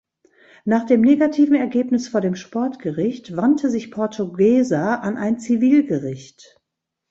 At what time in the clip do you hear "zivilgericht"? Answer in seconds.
5.37-6.59